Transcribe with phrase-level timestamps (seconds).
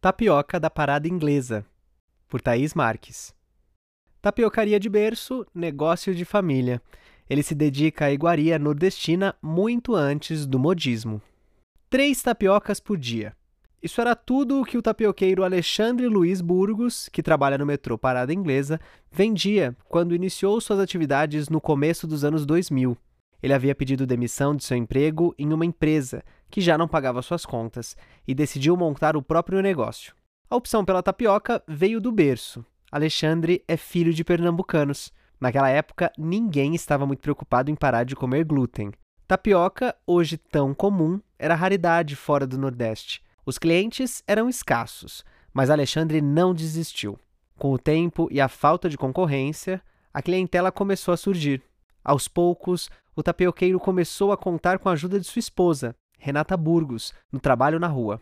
[0.00, 1.64] Tapioca da Parada Inglesa,
[2.28, 3.34] por Thaís Marques.
[4.20, 6.82] Tapiocaria de berço, negócio de família.
[7.28, 11.20] Ele se dedica à iguaria nordestina muito antes do modismo.
[11.88, 13.34] Três tapiocas por dia.
[13.82, 18.34] Isso era tudo o que o tapioqueiro Alexandre Luiz Burgos, que trabalha no metrô Parada
[18.34, 18.78] Inglesa,
[19.10, 22.96] vendia quando iniciou suas atividades no começo dos anos 2000.
[23.42, 27.44] Ele havia pedido demissão de seu emprego em uma empresa que já não pagava suas
[27.44, 30.14] contas e decidiu montar o próprio negócio.
[30.48, 32.64] A opção pela tapioca veio do berço.
[32.90, 35.12] Alexandre é filho de pernambucanos.
[35.40, 38.92] Naquela época, ninguém estava muito preocupado em parar de comer glúten.
[39.26, 43.22] Tapioca, hoje tão comum, era raridade fora do Nordeste.
[43.44, 47.18] Os clientes eram escassos, mas Alexandre não desistiu.
[47.58, 49.82] Com o tempo e a falta de concorrência,
[50.14, 51.62] a clientela começou a surgir.
[52.04, 57.14] Aos poucos, o tapioqueiro começou a contar com a ajuda de sua esposa, Renata Burgos,
[57.30, 58.20] no trabalho na rua.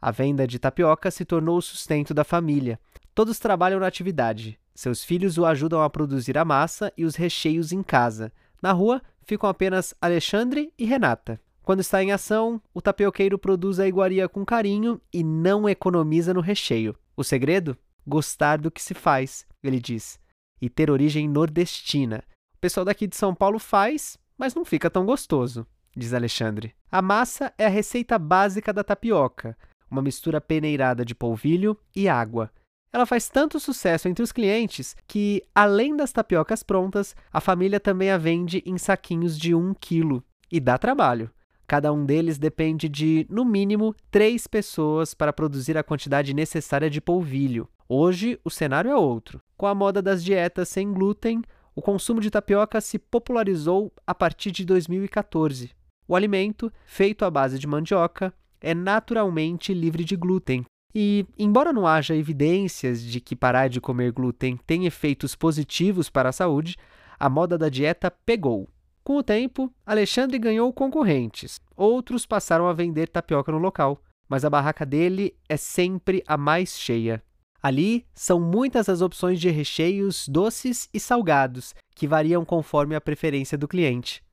[0.00, 2.78] A venda de tapioca se tornou o sustento da família.
[3.14, 4.58] Todos trabalham na atividade.
[4.74, 8.30] Seus filhos o ajudam a produzir a massa e os recheios em casa.
[8.62, 11.40] Na rua ficam apenas Alexandre e Renata.
[11.62, 16.40] Quando está em ação, o tapioqueiro produz a iguaria com carinho e não economiza no
[16.40, 16.94] recheio.
[17.16, 17.76] O segredo?
[18.06, 20.20] Gostar do que se faz, ele diz,
[20.62, 22.22] e ter origem nordestina.
[22.54, 25.66] O pessoal daqui de São Paulo faz, mas não fica tão gostoso,
[25.96, 26.74] diz Alexandre.
[26.90, 29.56] A massa é a receita básica da tapioca,
[29.90, 32.50] uma mistura peneirada de polvilho e água.
[32.92, 38.10] Ela faz tanto sucesso entre os clientes que, além das tapiocas prontas, a família também
[38.10, 40.22] a vende em saquinhos de 1 quilo.
[40.50, 41.30] E dá trabalho.
[41.66, 47.00] Cada um deles depende de, no mínimo, três pessoas para produzir a quantidade necessária de
[47.00, 47.68] polvilho.
[47.88, 49.40] Hoje, o cenário é outro.
[49.56, 51.42] Com a moda das dietas sem glúten,
[51.74, 55.70] o consumo de tapioca se popularizou a partir de 2014.
[56.08, 60.64] O alimento, feito à base de mandioca, é naturalmente livre de glúten.
[60.94, 66.30] E, embora não haja evidências de que parar de comer glúten tem efeitos positivos para
[66.30, 66.76] a saúde,
[67.18, 68.68] a moda da dieta pegou.
[69.04, 71.60] Com o tempo, Alexandre ganhou concorrentes.
[71.76, 76.78] Outros passaram a vender tapioca no local, mas a barraca dele é sempre a mais
[76.78, 77.22] cheia.
[77.62, 83.56] Ali são muitas as opções de recheios doces e salgados, que variam conforme a preferência
[83.56, 84.25] do cliente.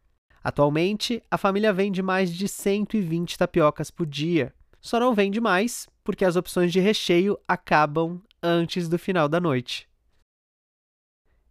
[0.44, 4.54] Atualmente, a família vende mais de 120 tapiocas por dia.
[4.82, 9.88] Só não vende mais porque as opções de recheio acabam antes do final da noite.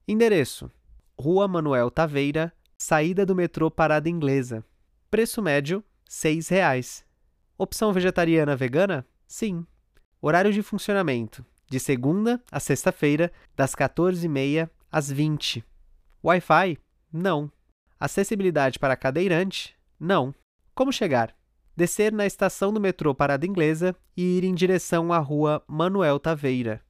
[0.06, 0.70] Endereço:
[1.19, 4.64] Rua Manuel Taveira, Saída do metrô Parada Inglesa.
[5.10, 7.04] Preço médio: R$ 6,00.
[7.56, 9.06] Opção vegetariana vegana?
[9.26, 9.66] Sim.
[10.20, 15.64] Horário de funcionamento: de segunda a sexta-feira, das 14h30 às 20
[16.22, 16.78] Wi-Fi?
[17.12, 17.50] Não.
[18.02, 19.76] Acessibilidade para cadeirante?
[20.00, 20.34] Não.
[20.74, 21.36] Como chegar?
[21.76, 26.82] Descer na estação do metrô Parada Inglesa e ir em direção à rua Manuel Taveira.